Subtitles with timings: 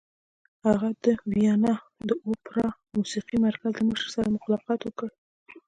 [0.65, 1.73] هغې د ویانا
[2.07, 2.67] د اوپرا
[2.97, 5.09] موسیقۍ مرکز له مشر سره ملاقات وکړ